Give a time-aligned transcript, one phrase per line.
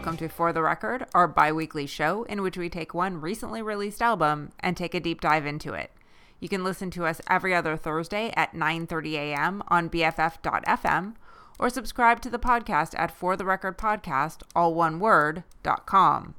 [0.00, 3.60] welcome to For the Record, our bi weekly show in which we take one recently
[3.60, 5.90] released album and take a deep dive into it.
[6.38, 9.62] You can listen to us every other Thursday at 9:30 a.m.
[9.68, 11.16] on BFF.fm
[11.58, 15.44] or subscribe to the podcast at For the Record Podcast, all one word,
[15.84, 16.34] .com.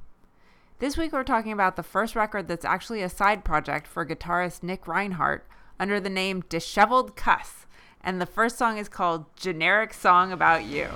[0.80, 4.64] This week we're talking about the first record that's actually a side project for guitarist
[4.64, 5.46] Nick Reinhart
[5.78, 7.66] under the name Disheveled Cuss,
[8.00, 10.88] and the first song is called Generic Song About You.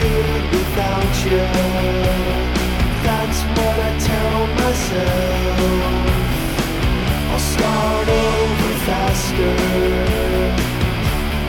[0.00, 1.44] Good without you.
[3.06, 5.60] That's what I tell myself.
[7.30, 9.56] I'll start over faster.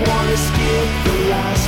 [0.07, 1.60] Wanna skip the last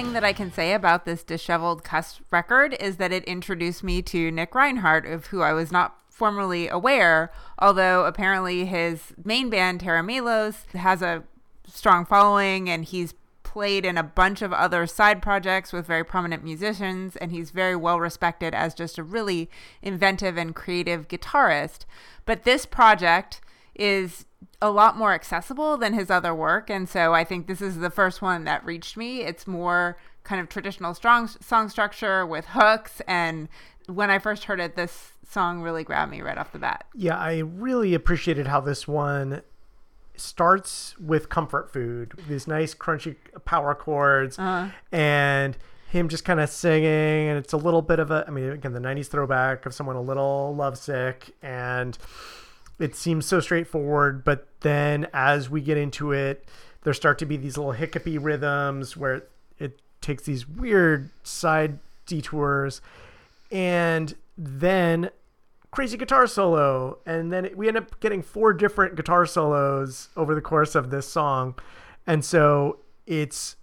[0.00, 4.00] thing that I can say about this disheveled cuss record is that it introduced me
[4.00, 9.80] to Nick Reinhart, of who I was not formerly aware, although apparently his main band,
[9.80, 11.24] Tera Melos, has a
[11.66, 13.12] strong following and he's
[13.42, 17.76] played in a bunch of other side projects with very prominent musicians and he's very
[17.76, 19.50] well respected as just a really
[19.82, 21.84] inventive and creative guitarist.
[22.24, 23.42] But this project
[23.74, 24.24] is
[24.62, 27.90] a lot more accessible than his other work and so I think this is the
[27.90, 29.22] first one that reached me.
[29.22, 33.48] It's more kind of traditional strong song structure with hooks and
[33.86, 36.84] when I first heard it this song really grabbed me right off the bat.
[36.94, 39.42] Yeah, I really appreciated how this one
[40.16, 44.68] starts with comfort food, these nice crunchy power chords, uh-huh.
[44.92, 45.56] and
[45.88, 47.28] him just kind of singing.
[47.28, 49.96] And it's a little bit of a, I mean, again, the 90s throwback of someone
[49.96, 51.34] a little lovesick.
[51.42, 51.96] And
[52.80, 54.24] it seems so straightforward.
[54.24, 56.48] But then as we get into it,
[56.82, 59.24] there start to be these little hiccupy rhythms where
[59.58, 62.80] it takes these weird side detours.
[63.52, 65.10] And then
[65.70, 70.40] crazy guitar solo and then we end up getting four different guitar solos over the
[70.40, 71.54] course of this song
[72.08, 73.54] and so it's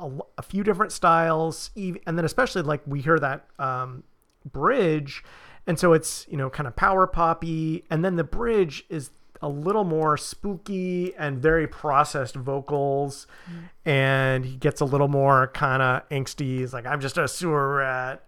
[0.00, 4.02] a few different styles and then especially like we hear that um,
[4.50, 5.22] bridge
[5.68, 9.48] and so it's you know kind of power poppy and then the bridge is a
[9.48, 13.68] little more spooky and very processed vocals mm.
[13.84, 16.58] and he gets a little more kind of angsty.
[16.58, 18.24] He's like i'm just a sewer rat.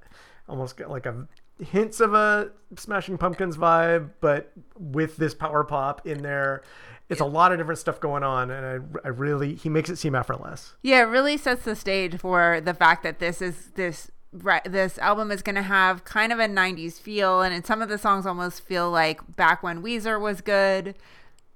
[0.48, 1.26] Almost got like a
[1.58, 6.62] hints of a smashing pumpkins vibe but with this power pop in there
[7.08, 8.66] it's a lot of different stuff going on and
[9.04, 10.76] I, I really he makes it seem effortless.
[10.82, 15.30] Yeah, it really sets the stage for the fact that this is this this album
[15.30, 18.62] is going to have kind of a 90s feel and some of the songs almost
[18.62, 20.94] feel like back when Weezer was good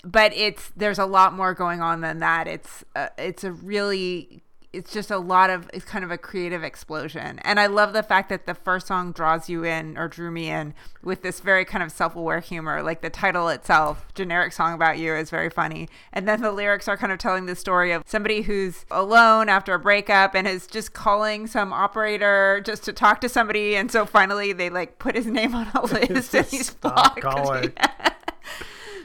[0.04, 2.46] but it's there's a lot more going on than that.
[2.46, 4.44] It's uh, it's a really
[4.74, 7.38] it's just a lot of it's kind of a creative explosion.
[7.40, 10.50] And i love the fact that the first song draws you in or drew me
[10.50, 12.82] in with this very kind of self-aware humor.
[12.82, 15.88] Like the title itself generic song about you is very funny.
[16.12, 19.75] And then the lyrics are kind of telling the story of somebody who's alone after
[19.75, 23.76] a breakup and is just calling some operator just to talk to somebody.
[23.76, 27.20] And so finally they like put his name on a list and he's blocked.
[27.22, 27.72] calling.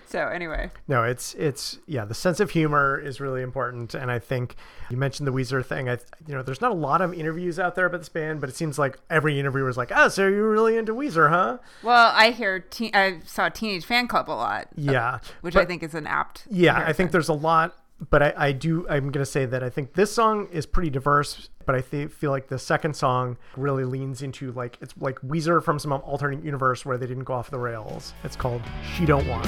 [0.10, 4.18] So anyway no it's it's yeah the sense of humor is really important and i
[4.18, 4.56] think
[4.90, 5.98] you mentioned the weezer thing i
[6.28, 8.56] you know there's not a lot of interviews out there about this band but it
[8.56, 12.32] seems like every interviewer is like oh so you're really into weezer huh well i
[12.32, 15.94] hear te- i saw Teenage Fanclub a lot uh, yeah which but- I think is
[15.94, 16.48] an apt.
[16.50, 17.76] Yeah, I think there's a lot,
[18.10, 18.88] but I, I do.
[18.90, 22.10] I'm going to say that I think this song is pretty diverse, but I th-
[22.12, 26.44] feel like the second song really leans into like it's like Weezer from some alternate
[26.44, 28.14] universe where they didn't go off the rails.
[28.24, 28.62] It's called
[28.96, 29.48] "She Don't Want."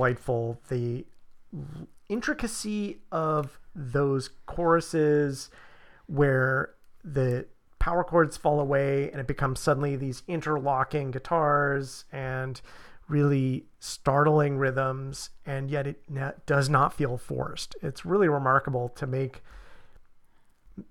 [0.00, 0.58] delightful.
[0.68, 1.04] The
[2.08, 5.50] intricacy of those choruses
[6.06, 6.70] where
[7.04, 7.46] the
[7.78, 12.60] power chords fall away and it becomes suddenly these interlocking guitars and
[13.08, 16.02] really startling rhythms and yet it
[16.46, 19.42] does not feel forced it's really remarkable to make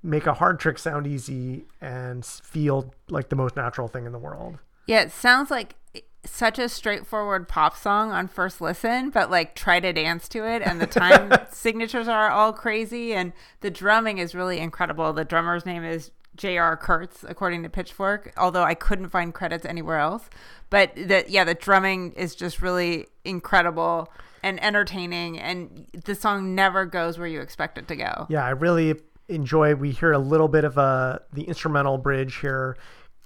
[0.01, 4.19] make a hard trick sound easy and feel like the most natural thing in the
[4.19, 4.57] world
[4.87, 5.75] Yeah, it sounds like
[6.25, 10.61] such a straightforward pop song on first listen, but like try to dance to it,
[10.61, 15.13] and the time signatures are all crazy, and the drumming is really incredible.
[15.13, 16.77] The drummer's name is J.R.
[16.77, 20.29] Kurtz, according to Pitchfork, although I couldn't find credits anywhere else.
[20.69, 24.11] But the yeah, the drumming is just really incredible
[24.43, 28.25] and entertaining, and the song never goes where you expect it to go.
[28.29, 28.95] yeah i really
[29.27, 32.77] enjoy we hear a little bit of a the instrumental bridge here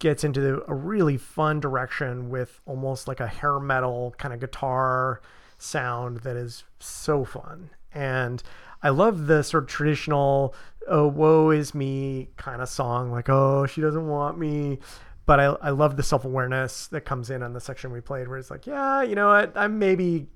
[0.04, 5.22] gets into a really fun direction with almost like a hair metal kind of guitar
[5.58, 7.70] sound that is so fun.
[7.94, 8.44] And
[8.82, 10.54] i love the sort of traditional
[10.90, 14.80] oh woe is me kind of song like oh she doesn't want me.
[15.26, 18.38] But I, I love the self-awareness that comes in on the section we played where
[18.38, 19.54] it's like yeah you know what?
[19.56, 20.28] I'm maybe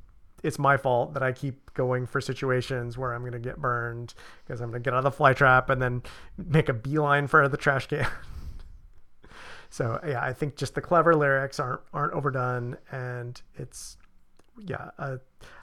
[0.43, 4.13] it's my fault that I keep going for situations where I'm going to get burned
[4.45, 6.03] because I'm going to get out of the fly trap and then
[6.37, 8.07] make a beeline for the trash can.
[9.69, 13.97] so yeah, I think just the clever lyrics aren't aren't overdone, and it's
[14.65, 15.19] yeah a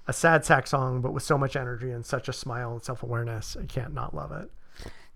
[0.07, 3.03] a sad sack song, but with so much energy and such a smile and self
[3.03, 4.51] awareness, I can't not love it.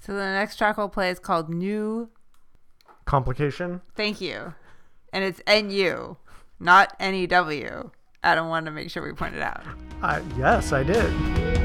[0.00, 2.08] So the next track we'll play is called New
[3.05, 3.81] Complication.
[3.96, 4.55] Thank you.
[5.12, 6.17] And it's NU,
[6.61, 7.91] not NEW.
[8.23, 9.62] Adam wanted to make sure we pointed out.
[10.02, 11.57] Uh, yes, I did.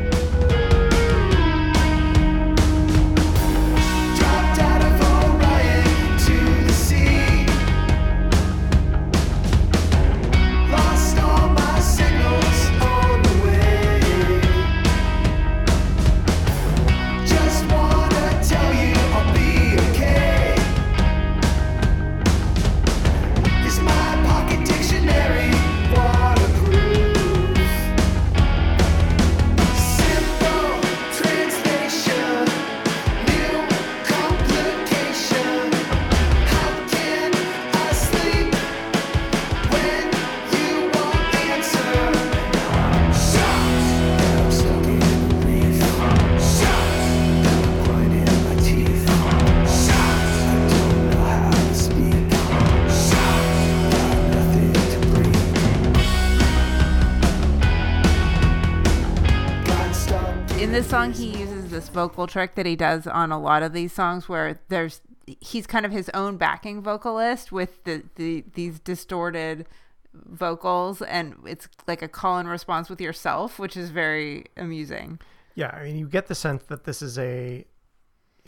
[61.94, 65.02] Vocal trick that he does on a lot of these songs where there's
[65.40, 69.66] he's kind of his own backing vocalist with the, the these distorted
[70.14, 75.19] vocals and it's like a call and response with yourself which is very amusing.
[75.56, 77.66] Yeah, I mean, you get the sense that this is a,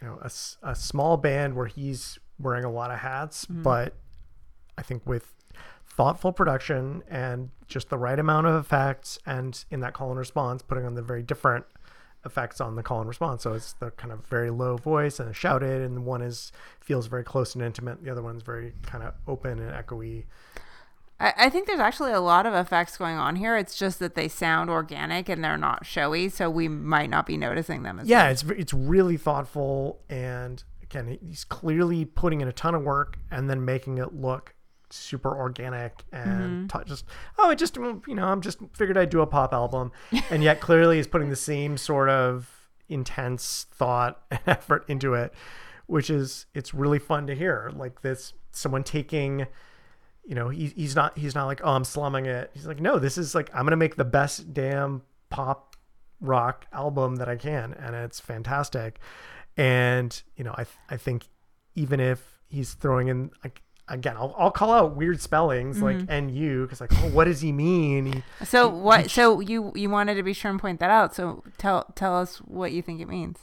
[0.01, 0.31] you know, a,
[0.63, 3.61] a small band where he's wearing a lot of hats, mm-hmm.
[3.61, 3.93] but
[4.77, 5.35] I think with
[5.85, 10.61] thoughtful production and just the right amount of effects, and in that call and response,
[10.61, 11.65] putting on the very different
[12.25, 13.43] effects on the call and response.
[13.43, 17.23] So it's the kind of very low voice and shouted, and one is feels very
[17.23, 18.03] close and intimate.
[18.03, 20.25] The other one's very kind of open and echoey.
[21.19, 24.15] I, I think there's actually a lot of effects going on here it's just that
[24.15, 28.09] they sound organic and they're not showy so we might not be noticing them as
[28.09, 33.17] yeah, it's it's really thoughtful, and again, he's clearly putting in a ton of work
[33.31, 34.54] and then making it look
[34.95, 37.05] super organic and t- just
[37.37, 39.91] oh, it just mm, you know, I'm just figured I'd do a pop album,
[40.29, 45.33] and yet clearly he's putting the same sort of intense thought and effort into it,
[45.87, 47.71] which is it's really fun to hear.
[47.75, 49.47] Like this, someone taking,
[50.25, 52.51] you know, he, he's not he's not like oh I'm slumming it.
[52.53, 55.75] He's like no, this is like I'm gonna make the best damn pop
[56.21, 58.99] rock album that I can, and it's fantastic.
[59.57, 61.27] And you know, I th- I think
[61.75, 66.27] even if he's throwing in like again, I'll, I'll call out weird spellings like mm-hmm.
[66.27, 68.05] "nu" because like, oh, what does he mean?
[68.05, 69.09] He, So what?
[69.11, 71.15] So you you wanted to be sure and point that out.
[71.15, 73.39] So tell tell us what you think it means.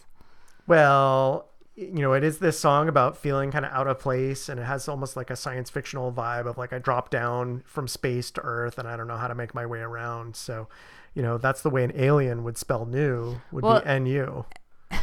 [0.67, 4.61] well, you know, it is this song about feeling kind of out of place, and
[4.61, 8.31] it has almost like a science fictional vibe of like I dropped down from space
[8.33, 10.37] to Earth, and I don't know how to make my way around.
[10.37, 10.69] So,
[11.15, 14.45] you know, that's the way an alien would spell "new" would Well- be "nu."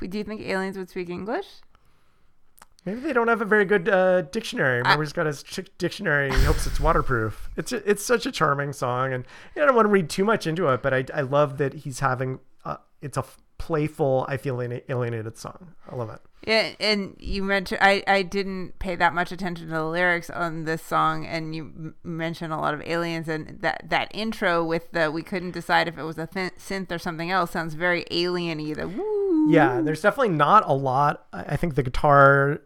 [0.00, 1.46] We Do you think aliens would speak English?
[2.88, 4.78] Maybe they don't have a very good uh, dictionary.
[4.78, 6.30] Remember, he's got his chick dictionary.
[6.32, 7.50] He hopes it's waterproof.
[7.56, 9.24] It's a, it's such a charming song, and
[9.56, 12.00] I don't want to read too much into it, but I, I love that he's
[12.00, 12.40] having.
[12.64, 15.74] Uh, it's a f- playful, I feel alien- alienated song.
[15.90, 16.20] I love it.
[16.46, 20.64] Yeah, and you mentioned I, I didn't pay that much attention to the lyrics on
[20.64, 24.92] this song, and you m- mentioned a lot of aliens, and that that intro with
[24.92, 28.06] the we couldn't decide if it was a th- synth or something else sounds very
[28.10, 28.72] alien-y.
[28.72, 29.50] The woo.
[29.50, 31.26] Yeah, there's definitely not a lot.
[31.32, 32.60] I I think the guitar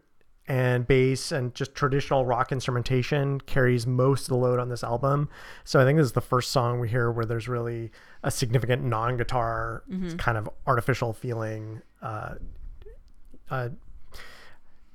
[0.47, 5.29] and bass and just traditional rock instrumentation carries most of the load on this album.
[5.63, 7.91] So I think this is the first song we hear where there's really
[8.23, 9.83] a significant non-guitar
[10.17, 12.35] kind of artificial feeling uh,
[13.49, 13.69] uh,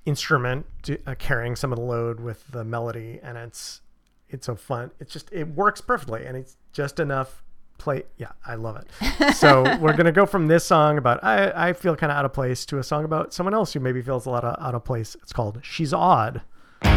[0.05, 3.81] instrument to, uh, carrying some of the load with the melody, and it's
[4.28, 4.90] it's so fun.
[5.00, 7.43] It's just it works perfectly, and it's just enough
[7.78, 8.02] play.
[8.16, 8.88] Yeah, I love it.
[9.37, 12.32] So we're gonna go from this song about I I feel kind of out of
[12.32, 14.85] place to a song about someone else who maybe feels a lot of out of
[14.85, 15.16] place.
[15.23, 16.42] It's called "She's Odd."
[16.82, 16.90] She's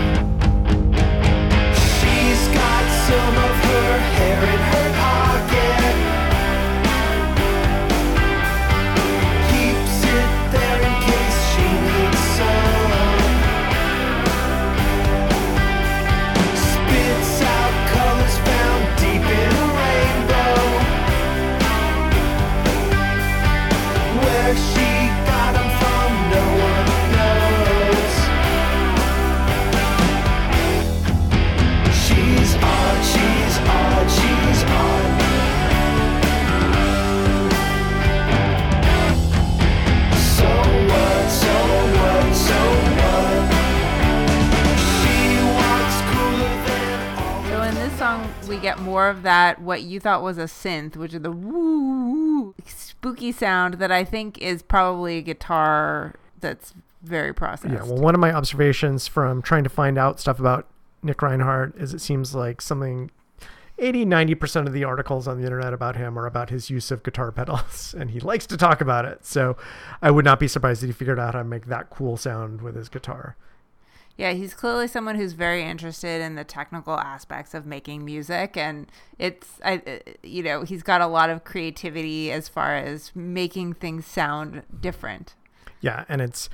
[2.50, 4.71] got some of her hair in her
[49.60, 54.38] what you thought was a synth, which is the woo spooky sound that I think
[54.38, 57.74] is probably a guitar that's very processed.
[57.74, 60.68] Yeah, well, one of my observations from trying to find out stuff about
[61.04, 63.10] Nick Reinhart is it seems like something
[63.80, 67.02] 80 90% of the articles on the internet about him are about his use of
[67.02, 69.26] guitar pedals and he likes to talk about it.
[69.26, 69.58] So
[70.02, 72.62] I would not be surprised if he figured out how to make that cool sound
[72.62, 73.36] with his guitar.
[74.22, 78.86] Yeah, he's clearly someone who's very interested in the technical aspects of making music, and
[79.18, 83.74] it's, I, uh, you know, he's got a lot of creativity as far as making
[83.74, 85.34] things sound different.
[85.80, 86.50] Yeah, and it's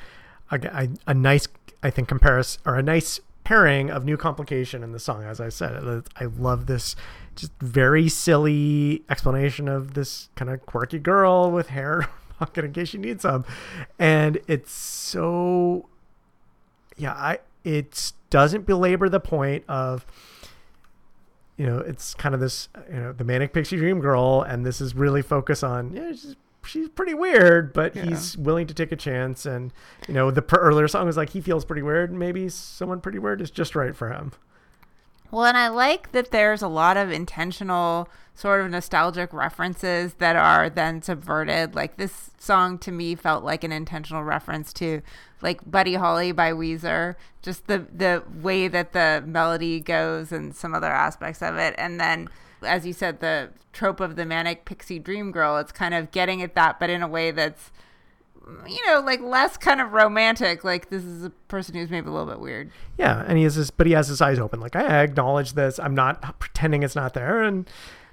[0.50, 1.50] a, a, a nice,
[1.84, 5.26] I think, comparison or a nice pairing of new complication in the song.
[5.26, 6.96] As I said, I love this
[7.36, 12.08] just very silly explanation of this kind of quirky girl with hair
[12.40, 13.44] pocket in case you need some,
[14.00, 15.90] and it's so,
[16.96, 20.06] yeah, I it doesn't belabor the point of
[21.58, 24.80] you know, it's kind of this, you know, the manic pixie dream girl, and this
[24.80, 28.96] is really focused on, yeah, she's, she's pretty weird, but he's willing to take a
[28.96, 29.44] chance.
[29.46, 29.74] And,
[30.08, 32.14] you know, the per- earlier song was like, he feels pretty weird.
[32.14, 34.34] Maybe someone pretty weird is just right for him.
[35.32, 40.36] Well, and I like that there's a lot of intentional sort of nostalgic references that
[40.36, 41.76] are then subverted.
[41.76, 45.02] Like this song to me felt like an intentional reference to
[45.42, 50.74] like Buddy Holly by Weezer, just the the way that the melody goes and some
[50.74, 51.74] other aspects of it.
[51.78, 52.30] And then
[52.62, 56.42] as you said, the trope of the manic pixie dream girl, it's kind of getting
[56.42, 57.72] at that, but in a way that's
[58.68, 60.64] you know, like less kind of romantic.
[60.64, 62.72] Like this is a person who's maybe a little bit weird.
[62.98, 63.24] Yeah.
[63.28, 64.60] And he has his, but he has his eyes open.
[64.60, 65.80] Like, I acknowledge this.
[65.80, 67.42] I'm not pretending it's not there.
[67.44, 67.70] And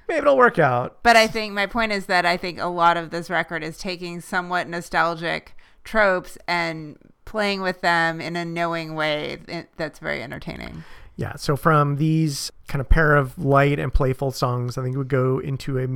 [0.08, 1.02] maybe it'll work out.
[1.02, 3.78] But I think my point is that I think a lot of this record is
[3.78, 9.38] taking somewhat nostalgic tropes and playing with them in a knowing way
[9.76, 10.84] that's very entertaining.
[11.16, 11.36] Yeah.
[11.36, 15.38] So from these kind of pair of light and playful songs, I think we go
[15.38, 15.86] into a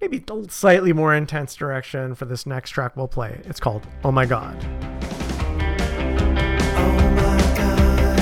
[0.00, 3.40] maybe slightly more intense direction for this next track we'll play.
[3.44, 4.56] It's called Oh My God.
[6.78, 8.16] Oh my god.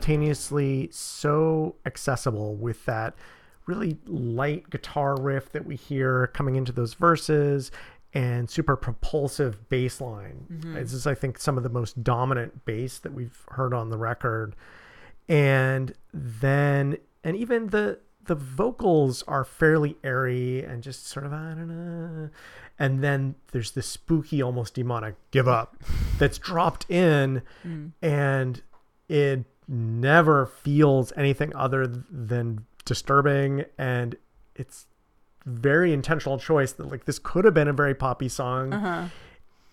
[0.00, 3.14] Simultaneously so accessible with that
[3.66, 7.70] really light guitar riff that we hear coming into those verses
[8.12, 10.46] and super propulsive bass line.
[10.50, 10.74] Mm-hmm.
[10.74, 13.98] This is, I think, some of the most dominant bass that we've heard on the
[13.98, 14.56] record.
[15.28, 21.54] And then, and even the the vocals are fairly airy and just sort of I
[21.54, 22.30] don't know.
[22.78, 25.76] And then there's this spooky, almost demonic "give up"
[26.18, 27.92] that's dropped in, mm.
[28.02, 28.62] and
[29.08, 34.16] it never feels anything other than disturbing and
[34.56, 34.86] it's
[35.46, 38.72] very intentional choice that like this could have been a very poppy song.
[38.72, 39.06] Uh-huh.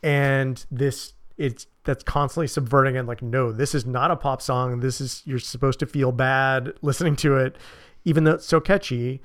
[0.03, 4.79] And this it's that's constantly subverting and like no this is not a pop song.
[4.79, 7.57] This is you're supposed to feel bad listening to it
[8.05, 9.21] even though it's so catchy.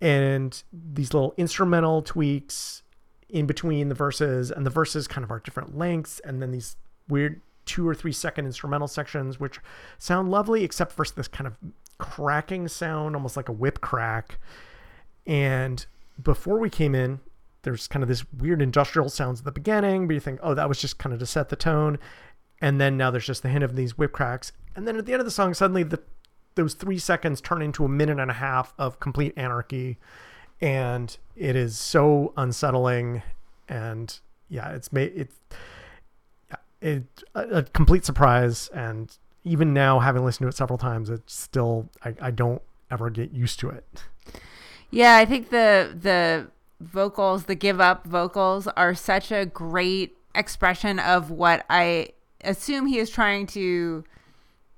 [0.00, 2.82] And these little instrumental tweaks
[3.28, 6.76] in between the verses and the verses kind of are different lengths and then these
[7.08, 9.60] weird two or three second instrumental sections which
[9.98, 11.56] sound lovely except for this kind of
[11.98, 14.38] cracking sound almost like a whip crack.
[15.26, 15.84] And
[16.20, 17.20] before we came in
[17.62, 20.68] there's kind of this weird industrial sounds at the beginning but you think oh that
[20.68, 21.98] was just kind of to set the tone.
[22.60, 24.50] And then now there's just the hint of these whip cracks.
[24.74, 26.00] And then at the end of the song suddenly the
[26.54, 29.98] those three seconds turn into a minute and a half of complete anarchy.
[30.60, 33.22] And it is so unsettling.
[33.68, 35.36] And yeah it's made it's
[36.80, 41.34] it a, a complete surprise and even now having listened to it several times it's
[41.34, 44.04] still I, I don't ever get used to it
[44.90, 46.48] Yeah, I think the the
[46.80, 52.10] vocals, the give up vocals are such a great expression of what I
[52.42, 54.04] assume he is trying to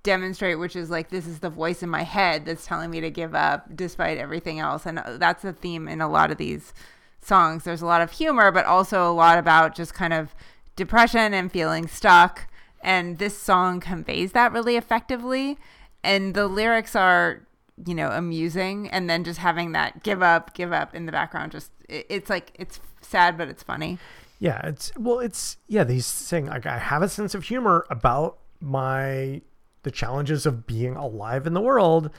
[0.02, 3.10] demonstrate, which is like this is the voice in my head that's telling me to
[3.10, 4.86] give up despite everything else.
[4.86, 6.72] And uh, that's a theme in a lot of these
[7.20, 7.64] songs.
[7.64, 10.34] There's a lot of humor, but also a lot about just kind of
[10.76, 12.48] depression and feeling stuck.
[12.82, 15.58] And this song conveys that really effectively.
[16.02, 17.46] And the lyrics are,
[17.84, 18.88] you know, amusing.
[18.88, 22.52] And then just having that give up, give up in the background, just it's like,
[22.54, 23.98] it's sad, but it's funny.
[24.38, 25.86] Yeah, it's well, it's yeah.
[25.86, 29.42] He's saying like I have a sense of humor about my
[29.82, 32.10] the challenges of being alive in the world,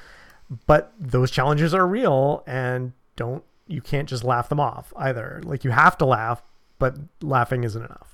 [0.68, 5.42] but those challenges are real and don't you can't just laugh them off either.
[5.44, 6.44] Like you have to laugh,
[6.78, 8.11] but laughing isn't enough.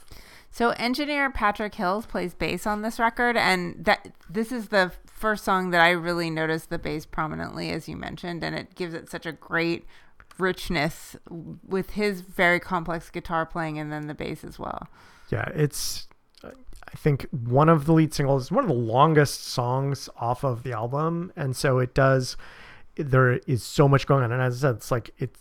[0.57, 5.43] So engineer Patrick Hills plays bass on this record, and that this is the first
[5.43, 9.07] song that I really noticed the bass prominently, as you mentioned, and it gives it
[9.07, 9.85] such a great
[10.39, 14.87] richness with his very complex guitar playing, and then the bass as well.
[15.29, 16.07] Yeah, it's
[16.43, 20.71] I think one of the lead singles, one of the longest songs off of the
[20.71, 22.35] album, and so it does.
[22.95, 25.39] There is so much going on, and as I said, it's like it's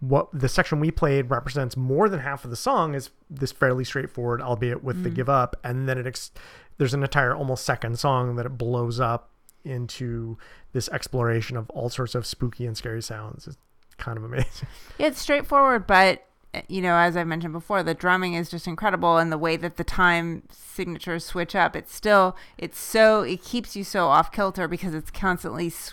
[0.00, 3.84] what the section we played represents more than half of the song is this fairly
[3.84, 6.30] straightforward, albeit with the give up, and then it ex-
[6.76, 9.30] there's an entire almost second song that it blows up
[9.64, 10.38] into
[10.72, 13.46] this exploration of all sorts of spooky and scary sounds.
[13.48, 13.56] It's
[13.96, 14.68] kind of amazing.
[14.98, 18.66] Yeah, it's straightforward, but uh, you know, as I mentioned before, the drumming is just
[18.68, 23.42] incredible, and the way that the time signatures switch up, it's still it's so it
[23.42, 25.92] keeps you so off kilter because it's constantly s-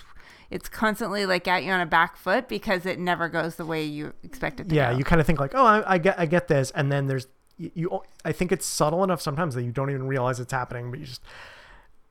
[0.49, 3.84] it's constantly like at you on a back foot because it never goes the way
[3.84, 4.97] you expect it to yeah, go.
[4.97, 7.27] you kind of think like, oh, I, I get, I get this, and then there's
[7.58, 8.01] you, you.
[8.23, 11.05] I think it's subtle enough sometimes that you don't even realize it's happening, but you
[11.05, 11.21] just,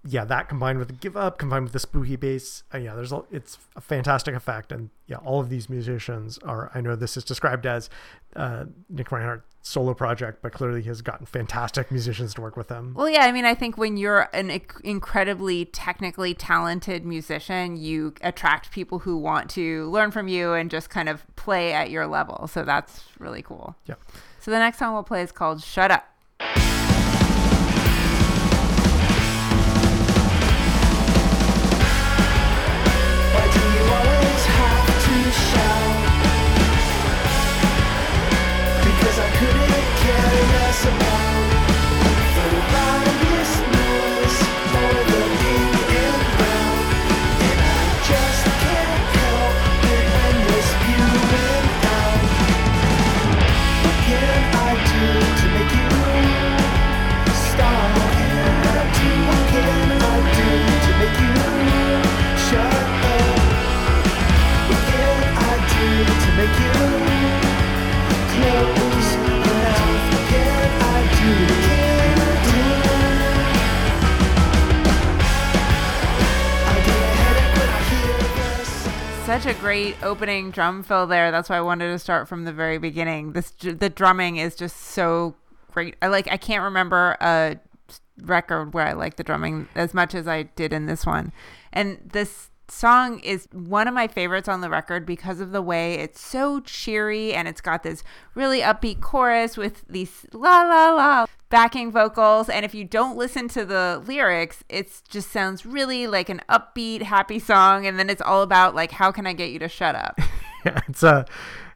[0.07, 3.12] yeah, that combined with the give up, combined with the spooky bass, uh, yeah, there's
[3.12, 6.70] a, it's a fantastic effect, and yeah, all of these musicians are.
[6.75, 7.90] I know this is described as
[8.37, 12.92] uh, Nick Reinhart solo project, but clearly has gotten fantastic musicians to work with him.
[12.94, 18.70] Well, yeah, I mean, I think when you're an incredibly technically talented musician, you attract
[18.70, 22.46] people who want to learn from you and just kind of play at your level.
[22.46, 23.74] So that's really cool.
[23.87, 23.94] Yeah.
[24.38, 26.05] So the next song we'll play is called Shut Up.
[79.35, 81.33] Such a great opening drum fill there.
[81.33, 83.33] That's why I wanted to start from the very beginning.
[83.33, 85.35] This the drumming is just so
[85.73, 85.97] great.
[86.01, 87.57] I like I can't remember a
[88.23, 91.33] record where I like the drumming as much as I did in this one.
[91.73, 95.94] And this song is one of my favorites on the record because of the way
[95.94, 98.03] it's so cheery and it's got this
[98.35, 103.48] really upbeat chorus with these la la la backing vocals and if you don't listen
[103.48, 108.22] to the lyrics it just sounds really like an upbeat happy song and then it's
[108.22, 110.18] all about like how can I get you to shut up.
[110.64, 111.27] yeah, it's a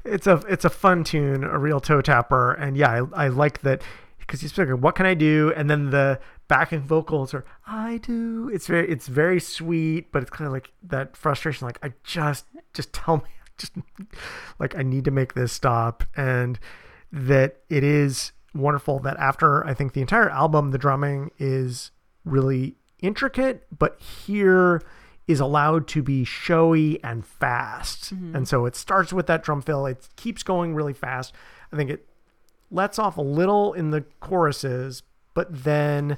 [0.04, 3.60] it's a it's a fun tune, a real toe tapper, and yeah, I, I like
[3.62, 3.82] that
[4.18, 5.52] because he's like, what can I do?
[5.56, 8.50] And then the backing vocals or I do.
[8.52, 12.46] It's very it's very sweet, but it's kind of like that frustration, like I just
[12.74, 13.72] just tell me, just
[14.58, 16.58] like I need to make this stop, and
[17.12, 21.90] that it is wonderful that after I think the entire album, the drumming is
[22.24, 24.82] really intricate, but here
[25.26, 28.14] is allowed to be showy and fast.
[28.14, 28.34] Mm-hmm.
[28.34, 29.84] And so it starts with that drum fill.
[29.84, 31.34] It keeps going really fast.
[31.70, 32.08] I think it
[32.70, 35.02] lets off a little in the choruses,
[35.34, 36.16] but then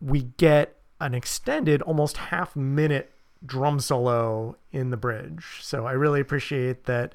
[0.00, 3.12] we get an extended, almost half minute
[3.44, 5.58] drum solo in the bridge.
[5.62, 7.12] So I really appreciate that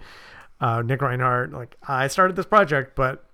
[0.59, 3.25] uh, Nick Reinhart, like, I started this project, but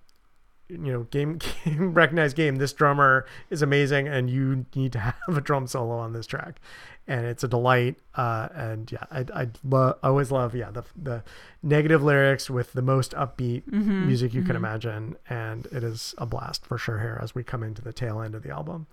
[0.67, 2.55] you know, game, game recognized game.
[2.55, 6.61] This drummer is amazing, and you need to have a drum solo on this track,
[7.07, 7.97] and it's a delight.
[8.15, 11.23] Uh, and yeah, I I lo- always love yeah the the
[11.61, 13.67] negative lyrics with the most upbeat
[14.05, 17.63] music you can imagine, and it is a blast for sure here as we come
[17.63, 18.87] into the tail end of the album.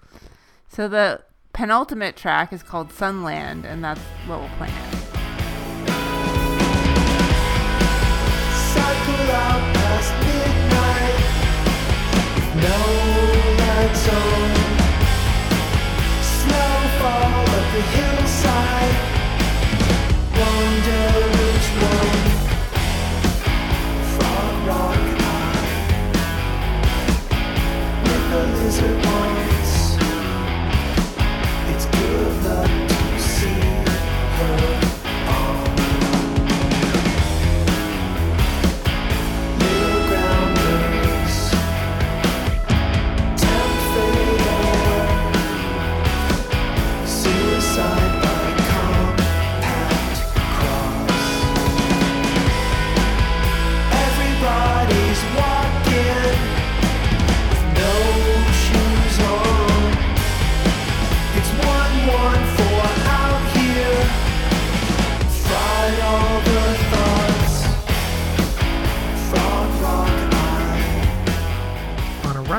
[0.68, 5.17] So the penultimate track is called Sunland and that's what we'll play now.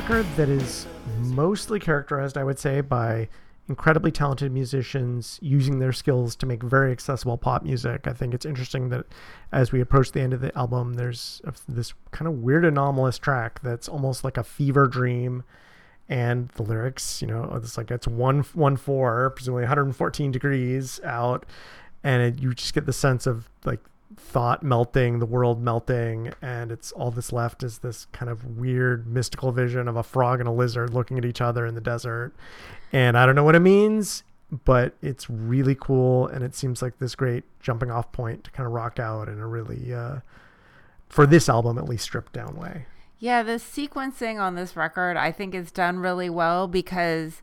[0.09, 0.87] Record that is
[1.19, 3.29] mostly characterized, I would say, by
[3.67, 8.07] incredibly talented musicians using their skills to make very accessible pop music.
[8.07, 9.05] I think it's interesting that
[9.51, 13.59] as we approach the end of the album, there's this kind of weird anomalous track
[13.61, 15.43] that's almost like a fever dream.
[16.07, 21.45] And the lyrics, you know, it's like it's one one four, presumably 114 degrees out,
[22.03, 23.81] and it, you just get the sense of like
[24.15, 29.07] thought melting, the world melting, and it's all that's left is this kind of weird
[29.07, 32.33] mystical vision of a frog and a lizard looking at each other in the desert.
[32.91, 36.97] And I don't know what it means, but it's really cool, and it seems like
[36.97, 40.17] this great jumping off point to kind of rock out in a really, uh,
[41.07, 42.85] for this album at least, stripped down way.
[43.19, 47.41] Yeah, the sequencing on this record I think is done really well because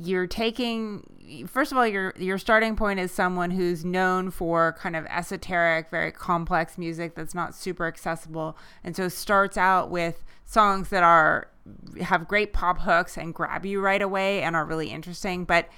[0.00, 4.96] you're taking first of all your your starting point is someone who's known for kind
[4.96, 8.56] of esoteric, very complex music that's not super accessible.
[8.84, 11.48] And so starts out with songs that are
[12.00, 15.68] have great pop hooks and grab you right away and are really interesting, but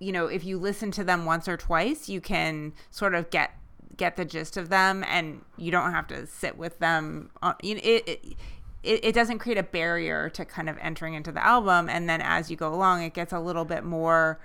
[0.00, 3.52] you know, if you listen to them once or twice, you can sort of get
[3.96, 7.74] get the gist of them and you don't have to sit with them on, you
[7.74, 8.36] know, it, it
[8.82, 11.88] it, it doesn't create a barrier to kind of entering into the album.
[11.88, 14.38] And then as you go along it gets a little bit more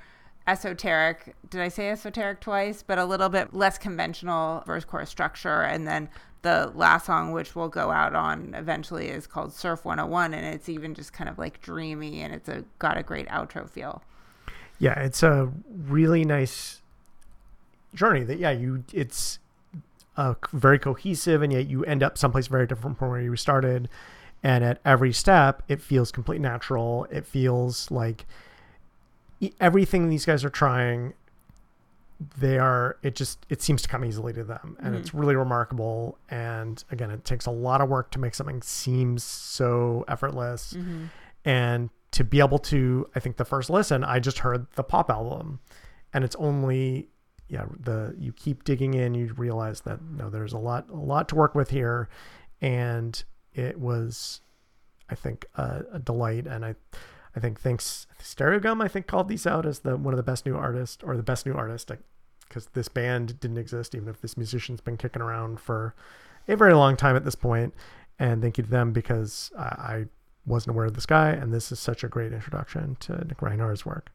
[0.47, 1.35] esoteric.
[1.49, 2.83] Did i say esoteric twice?
[2.83, 5.61] But a little bit less conventional verse chorus structure.
[5.61, 6.09] And then
[6.41, 10.67] the last song which we'll go out on eventually is called surf 101 and it's
[10.67, 14.03] even just kind of like dreamy and it's a got a great outro feel.
[14.77, 15.51] Yeah it's a
[15.85, 16.81] really nice
[17.95, 19.39] journey that yeah you it's
[20.17, 23.89] uh, very cohesive and yet you end up someplace very different from where you started
[24.43, 27.07] and at every step it feels complete natural.
[27.09, 28.25] It feels like
[29.59, 31.13] everything these guys are trying
[32.37, 34.77] they are it just it seems to come easily to them.
[34.79, 35.19] And it's mm.
[35.19, 36.17] really remarkable.
[36.29, 40.73] And again it takes a lot of work to make something seem so effortless.
[40.73, 41.05] Mm-hmm.
[41.45, 45.09] And to be able to i think the first listen i just heard the pop
[45.09, 45.59] album.
[46.13, 47.09] And it's only
[47.49, 51.29] yeah the you keep digging in you realize that no there's a lot a lot
[51.29, 52.09] to work with here.
[52.61, 53.21] And
[53.53, 54.41] it was
[55.09, 56.75] i think a, a delight and i
[57.35, 60.45] I think thinks Stereogum I think called these out as the one of the best
[60.45, 61.91] new artists or the best new artist
[62.47, 65.95] because this band didn't exist even if this musician's been kicking around for
[66.47, 67.73] a very long time at this point.
[68.19, 70.05] And thank you to them because I, I
[70.45, 73.85] wasn't aware of this guy and this is such a great introduction to Nick Reinhart's
[73.85, 74.11] work.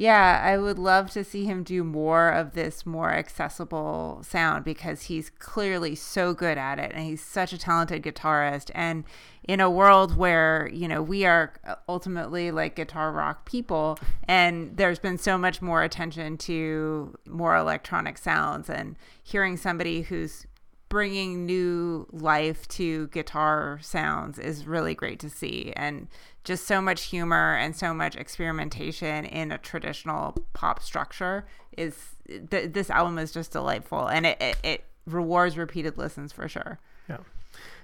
[0.00, 5.02] Yeah, I would love to see him do more of this more accessible sound because
[5.02, 8.70] he's clearly so good at it and he's such a talented guitarist.
[8.76, 9.02] And
[9.42, 11.52] in a world where, you know, we are
[11.88, 18.18] ultimately like guitar rock people and there's been so much more attention to more electronic
[18.18, 20.46] sounds and hearing somebody who's
[20.88, 26.08] bringing new life to guitar sounds is really great to see and
[26.44, 31.46] just so much humor and so much experimentation in a traditional pop structure
[31.76, 32.16] is
[32.50, 36.78] th- this album is just delightful and it, it, it rewards repeated listens for sure
[37.08, 37.18] Yeah.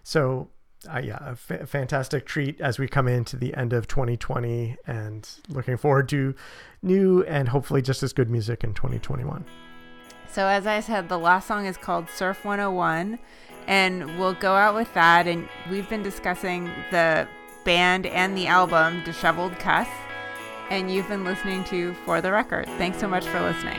[0.03, 0.49] So,
[0.93, 5.79] uh, yeah, a fantastic treat as we come into the end of 2020 and looking
[5.79, 6.35] forward to
[6.83, 9.45] new and hopefully just as good music in 2021.
[10.35, 13.21] So, as I said, the last song is called Surf 101,
[13.69, 15.29] and we'll go out with that.
[15.29, 17.29] And we've been discussing the
[17.65, 19.87] band and the album Disheveled Cuss,
[20.71, 22.67] and you've been listening to For the Record.
[22.67, 23.79] Thanks so much for listening.